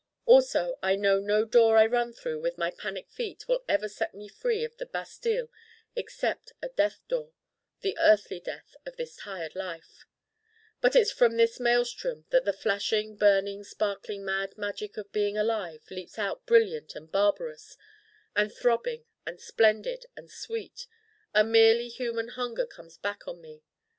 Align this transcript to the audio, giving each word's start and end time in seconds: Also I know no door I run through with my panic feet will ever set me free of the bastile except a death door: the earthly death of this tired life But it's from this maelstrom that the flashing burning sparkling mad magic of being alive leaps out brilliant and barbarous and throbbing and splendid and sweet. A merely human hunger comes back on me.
Also 0.25 0.79
I 0.81 0.95
know 0.95 1.19
no 1.19 1.45
door 1.45 1.77
I 1.77 1.85
run 1.85 2.11
through 2.11 2.39
with 2.41 2.57
my 2.57 2.71
panic 2.71 3.11
feet 3.11 3.47
will 3.47 3.63
ever 3.69 3.87
set 3.87 4.15
me 4.15 4.27
free 4.27 4.63
of 4.63 4.75
the 4.77 4.87
bastile 4.87 5.47
except 5.95 6.53
a 6.59 6.69
death 6.69 7.07
door: 7.07 7.33
the 7.81 7.95
earthly 7.99 8.39
death 8.39 8.75
of 8.83 8.97
this 8.97 9.15
tired 9.15 9.53
life 9.53 10.07
But 10.81 10.95
it's 10.95 11.11
from 11.11 11.37
this 11.37 11.59
maelstrom 11.59 12.25
that 12.31 12.45
the 12.45 12.51
flashing 12.51 13.15
burning 13.15 13.63
sparkling 13.63 14.25
mad 14.25 14.57
magic 14.57 14.97
of 14.97 15.11
being 15.11 15.37
alive 15.37 15.83
leaps 15.91 16.17
out 16.17 16.47
brilliant 16.47 16.95
and 16.95 17.11
barbarous 17.11 17.77
and 18.35 18.51
throbbing 18.51 19.05
and 19.27 19.39
splendid 19.39 20.07
and 20.17 20.31
sweet. 20.31 20.87
A 21.35 21.43
merely 21.43 21.89
human 21.89 22.29
hunger 22.29 22.65
comes 22.65 22.97
back 22.97 23.27
on 23.27 23.39
me. 23.39 23.61